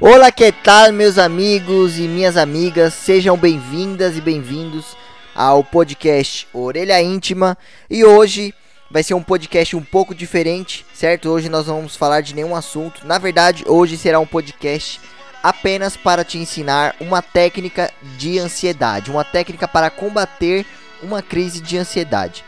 [0.00, 2.94] Olá, que tal, meus amigos e minhas amigas?
[2.94, 4.96] Sejam bem-vindas e bem-vindos
[5.34, 7.58] ao podcast Orelha Íntima.
[7.90, 8.54] E hoje
[8.88, 11.28] vai ser um podcast um pouco diferente, certo?
[11.28, 13.04] Hoje nós vamos falar de nenhum assunto.
[13.04, 15.00] Na verdade, hoje será um podcast
[15.42, 20.64] apenas para te ensinar uma técnica de ansiedade, uma técnica para combater
[21.02, 22.44] uma crise de ansiedade.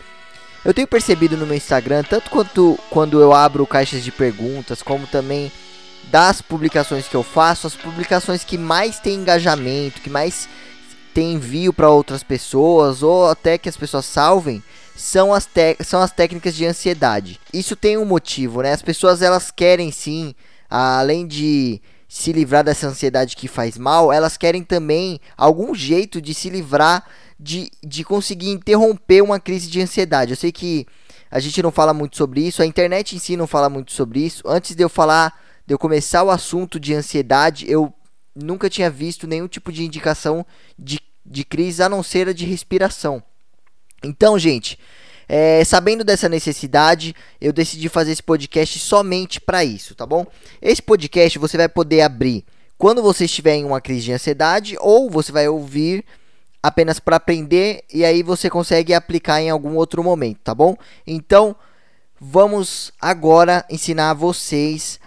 [0.64, 5.04] Eu tenho percebido no meu Instagram, tanto quanto quando eu abro caixas de perguntas, como
[5.08, 5.50] também
[6.10, 10.48] das publicações que eu faço, as publicações que mais têm engajamento, que mais
[11.14, 14.62] tem envio para outras pessoas ou até que as pessoas salvem,
[14.96, 15.48] são as,
[15.84, 17.40] são as técnicas de ansiedade.
[17.52, 18.72] Isso tem um motivo, né?
[18.72, 20.34] As pessoas elas querem sim,
[20.68, 26.34] além de se livrar dessa ansiedade que faz mal, elas querem também algum jeito de
[26.34, 27.04] se livrar
[27.38, 30.32] de, de conseguir interromper uma crise de ansiedade.
[30.32, 30.86] Eu sei que
[31.30, 34.20] a gente não fala muito sobre isso, a internet em si não fala muito sobre
[34.20, 34.42] isso.
[34.44, 35.32] Antes de eu falar
[35.66, 37.92] de eu começar o assunto de ansiedade, eu
[38.34, 40.44] nunca tinha visto nenhum tipo de indicação
[40.78, 43.22] de, de crise a não ser a de respiração.
[44.02, 44.78] Então, gente,
[45.28, 50.26] é, sabendo dessa necessidade, eu decidi fazer esse podcast somente para isso, tá bom?
[50.60, 52.44] Esse podcast você vai poder abrir
[52.76, 56.04] quando você estiver em uma crise de ansiedade ou você vai ouvir
[56.62, 60.76] apenas para aprender e aí você consegue aplicar em algum outro momento, tá bom?
[61.06, 61.54] Então,
[62.20, 64.98] vamos agora ensinar vocês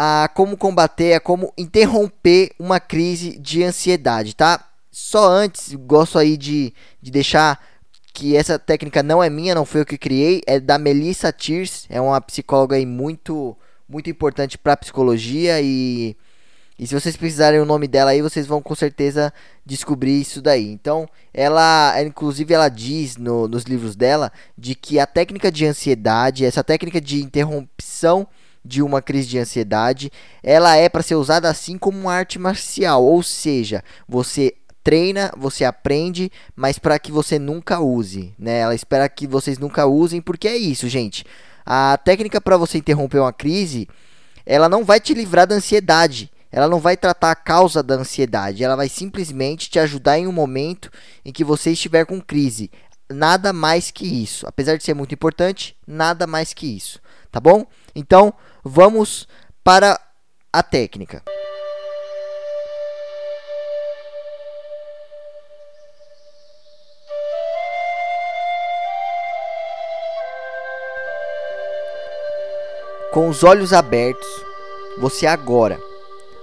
[0.00, 4.64] a como combater, a como interromper uma crise de ansiedade, tá?
[4.92, 7.60] Só antes, gosto aí de, de deixar
[8.14, 11.84] que essa técnica não é minha, não foi eu que criei, é da Melissa Tears,
[11.90, 13.56] é uma psicóloga aí muito,
[13.88, 16.16] muito importante para psicologia e,
[16.78, 19.32] e se vocês precisarem o nome dela aí, vocês vão com certeza
[19.66, 20.70] descobrir isso daí.
[20.70, 26.44] Então, ela, inclusive ela diz no, nos livros dela de que a técnica de ansiedade,
[26.44, 28.28] essa técnica de interrupção
[28.64, 30.10] de uma crise de ansiedade,
[30.42, 35.64] ela é para ser usada assim como uma arte marcial, ou seja, você treina, você
[35.64, 38.60] aprende, mas para que você nunca use, né?
[38.60, 41.24] Ela espera que vocês nunca usem, porque é isso, gente.
[41.64, 43.86] A técnica para você interromper uma crise,
[44.46, 46.30] ela não vai te livrar da ansiedade.
[46.50, 50.32] Ela não vai tratar a causa da ansiedade, ela vai simplesmente te ajudar em um
[50.32, 50.90] momento
[51.22, 52.70] em que você estiver com crise.
[53.10, 54.46] Nada mais que isso.
[54.46, 57.00] Apesar de ser muito importante, nada mais que isso.
[57.30, 57.66] Tá bom?
[57.98, 58.32] Então,
[58.62, 59.26] vamos
[59.64, 60.00] para
[60.52, 61.20] a técnica.
[73.12, 74.28] Com os olhos abertos,
[75.00, 75.76] você agora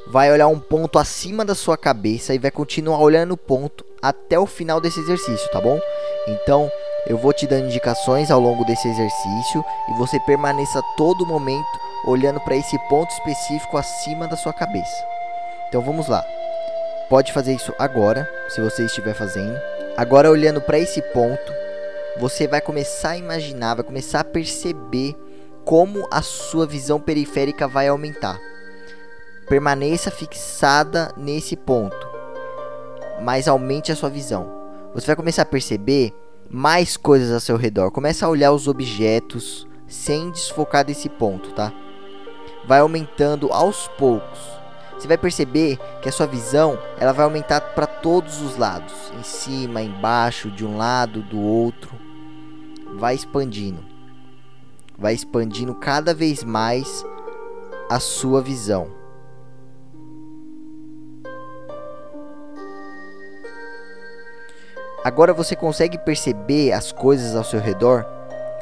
[0.07, 4.37] vai olhar um ponto acima da sua cabeça e vai continuar olhando o ponto até
[4.37, 5.79] o final desse exercício, tá bom?
[6.27, 6.69] Então,
[7.07, 12.39] eu vou te dando indicações ao longo desse exercício e você permaneça todo momento olhando
[12.39, 15.05] para esse ponto específico acima da sua cabeça.
[15.67, 16.23] Então vamos lá.
[17.09, 19.59] Pode fazer isso agora, se você estiver fazendo.
[19.95, 21.53] Agora olhando para esse ponto,
[22.17, 25.15] você vai começar a imaginar, vai começar a perceber
[25.63, 28.39] como a sua visão periférica vai aumentar.
[29.47, 32.07] Permaneça fixada nesse ponto,
[33.21, 34.49] mas aumente a sua visão.
[34.93, 36.13] Você vai começar a perceber
[36.49, 37.91] mais coisas ao seu redor.
[37.91, 41.73] Começa a olhar os objetos sem desfocar desse ponto, tá?
[42.67, 44.39] Vai aumentando aos poucos.
[44.97, 49.23] Você vai perceber que a sua visão ela vai aumentar para todos os lados, em
[49.23, 51.91] cima, embaixo, de um lado, do outro.
[52.95, 53.83] Vai expandindo.
[54.97, 57.05] Vai expandindo cada vez mais
[57.89, 59.04] a sua visão.
[65.05, 68.03] Agora você consegue perceber as coisas ao seu redor?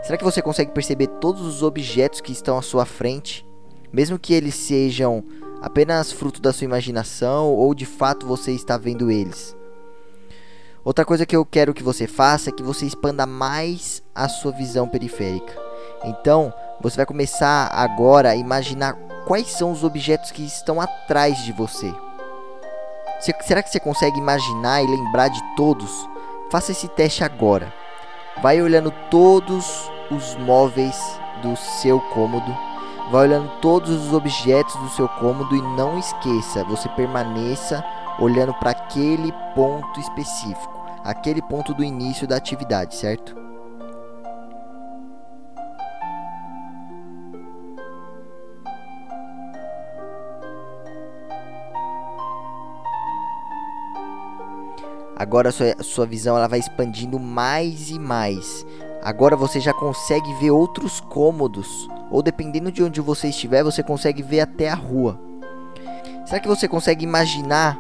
[0.04, 3.48] Será que você consegue perceber todos os objetos que estão à sua frente,
[3.94, 5.24] mesmo que eles sejam
[5.62, 9.56] apenas fruto da sua imaginação ou de fato você está vendo eles?
[10.84, 14.52] Outra coisa que eu quero que você faça é que você expanda mais a sua
[14.52, 15.54] visão periférica.
[16.04, 21.54] Então, você vai começar agora a imaginar quais são os objetos que estão atrás de
[21.54, 21.90] você.
[23.44, 26.12] Será que você consegue imaginar e lembrar de todos?
[26.54, 27.74] Faça esse teste agora.
[28.40, 30.96] Vai olhando todos os móveis
[31.42, 32.56] do seu cômodo.
[33.10, 37.84] Vai olhando todos os objetos do seu cômodo e não esqueça, você permaneça
[38.20, 43.43] olhando para aquele ponto específico, aquele ponto do início da atividade, certo?
[55.24, 58.66] Agora a sua, sua visão ela vai expandindo mais e mais.
[59.02, 64.22] Agora você já consegue ver outros cômodos, ou dependendo de onde você estiver, você consegue
[64.22, 65.18] ver até a rua.
[66.26, 67.80] Será que você consegue imaginar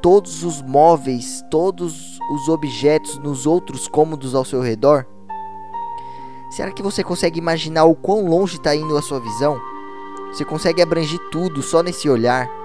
[0.00, 5.04] todos os móveis, todos os objetos nos outros cômodos ao seu redor?
[6.50, 9.60] Será que você consegue imaginar o quão longe está indo a sua visão?
[10.32, 12.61] Você consegue abranger tudo só nesse olhar?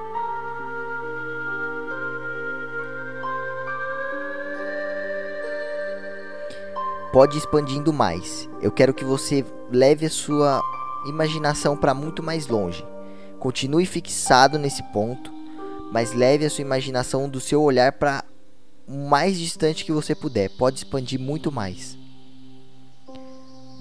[7.11, 8.49] Pode ir expandindo mais.
[8.61, 10.61] Eu quero que você leve a sua
[11.07, 12.85] imaginação para muito mais longe.
[13.39, 15.31] Continue fixado nesse ponto,
[15.91, 18.23] mas leve a sua imaginação do seu olhar para
[18.87, 20.49] o mais distante que você puder.
[20.57, 21.97] Pode expandir muito mais.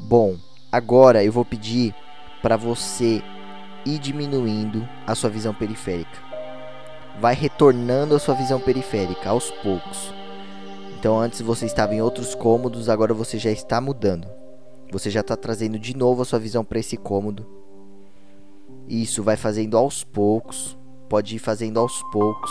[0.08, 0.36] Bom,
[0.70, 1.94] agora eu vou pedir
[2.42, 3.22] para você
[3.84, 6.18] ir diminuindo a sua visão periférica.
[7.18, 10.12] Vai retornando a sua visão periférica aos poucos.
[11.06, 14.28] Então antes você estava em outros cômodos, agora você já está mudando.
[14.90, 17.46] Você já está trazendo de novo a sua visão para esse cômodo.
[18.88, 20.76] Isso vai fazendo aos poucos.
[21.08, 22.50] Pode ir fazendo aos poucos.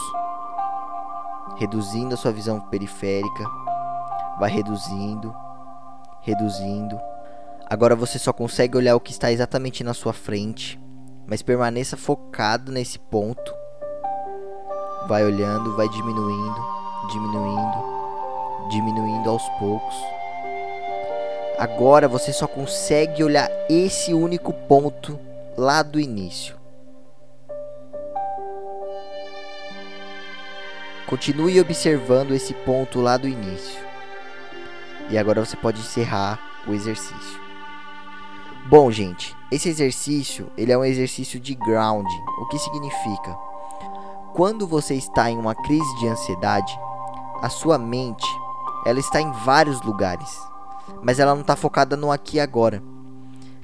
[1.57, 3.44] Reduzindo a sua visão periférica.
[4.40, 5.36] Vai reduzindo.
[6.22, 6.98] Reduzindo.
[7.69, 10.80] Agora você só consegue olhar o que está exatamente na sua frente.
[11.28, 13.54] Mas permaneça focado nesse ponto.
[15.10, 16.62] Vai olhando, vai diminuindo,
[17.12, 17.94] diminuindo,
[18.69, 19.95] diminuindo aos poucos.
[21.57, 25.19] Agora você só consegue olhar esse único ponto
[25.57, 26.56] lá do início.
[31.07, 33.79] Continue observando esse ponto lá do início.
[35.09, 37.39] E agora você pode encerrar o exercício.
[38.67, 42.23] Bom, gente, esse exercício, ele é um exercício de grounding.
[42.41, 43.38] O que significa?
[44.33, 46.77] Quando você está em uma crise de ansiedade,
[47.41, 48.25] a sua mente,
[48.86, 50.30] ela está em vários lugares
[51.02, 52.82] mas ela não está focada no aqui e agora.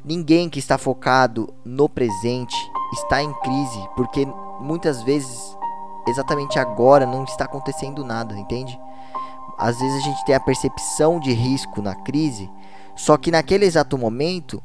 [0.04, 2.56] Ninguém que está focado no presente
[2.94, 4.26] está em crise, porque
[4.60, 5.56] muitas vezes,
[6.08, 8.80] exatamente agora, não está acontecendo nada, entende?
[9.58, 12.50] Às vezes a gente tem a percepção de risco na crise,
[12.96, 14.62] só que naquele exato momento,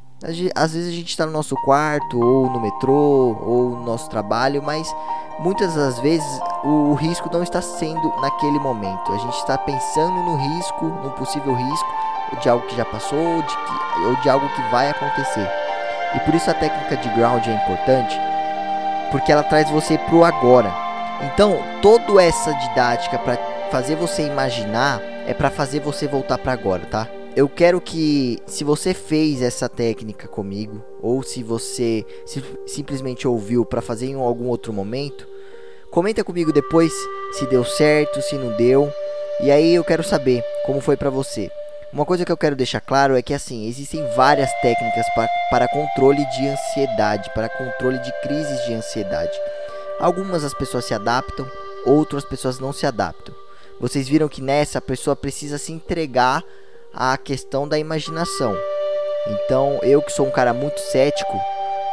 [0.54, 4.62] às vezes a gente está no nosso quarto, ou no metrô, ou no nosso trabalho,
[4.62, 4.92] mas
[5.38, 6.26] muitas das vezes
[6.64, 9.12] o, o risco não está sendo naquele momento.
[9.12, 11.88] A gente está pensando no risco, no possível risco,
[12.40, 15.48] de algo que já passou ou de, que, ou de algo que vai acontecer.
[16.14, 18.18] E por isso a técnica de ground é importante,
[19.10, 20.72] porque ela traz você pro agora.
[21.22, 23.36] Então, toda essa didática para
[23.70, 27.06] fazer você imaginar é para fazer você voltar para agora, tá?
[27.36, 33.62] Eu quero que, se você fez essa técnica comigo, ou se você se, simplesmente ouviu
[33.62, 35.28] para fazer em algum outro momento,
[35.90, 36.90] comenta comigo depois
[37.32, 38.90] se deu certo, se não deu.
[39.42, 41.50] E aí eu quero saber como foi para você.
[41.92, 45.68] Uma coisa que eu quero deixar claro é que assim, existem várias técnicas para, para
[45.68, 49.38] controle de ansiedade, para controle de crises de ansiedade.
[50.00, 51.46] Algumas as pessoas se adaptam,
[51.84, 53.34] outras pessoas não se adaptam.
[53.78, 56.42] Vocês viram que nessa a pessoa precisa se entregar
[56.96, 58.56] à questão da imaginação.
[59.28, 61.38] Então, eu que sou um cara muito cético,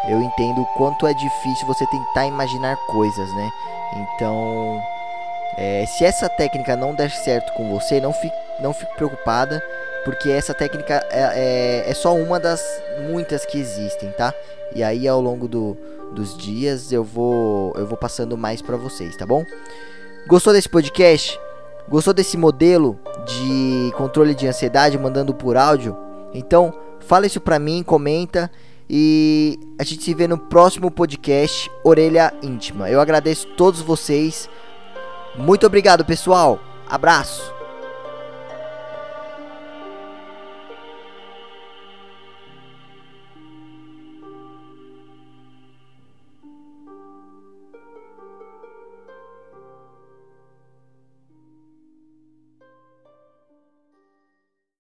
[0.10, 3.52] eu entendo o quanto é difícil você tentar imaginar coisas, né?
[3.96, 4.82] Então,
[5.58, 9.62] é, se essa técnica não der certo com você, não fique, não fique preocupada
[10.04, 12.62] porque essa técnica é, é, é, só uma das
[13.10, 14.34] muitas que existem, tá?
[14.76, 15.78] E aí ao longo do,
[16.14, 19.46] dos dias eu vou eu vou passando mais para vocês, tá bom?
[20.28, 21.40] Gostou desse podcast?
[21.88, 25.98] Gostou desse modelo de controle de ansiedade mandando por áudio?
[26.34, 28.50] Então fala isso pra mim, comenta
[28.90, 32.90] e a gente se vê no próximo podcast Orelha Íntima.
[32.90, 34.50] Eu agradeço todos vocês.
[35.36, 36.60] Muito obrigado, pessoal.
[36.90, 37.53] Abraço.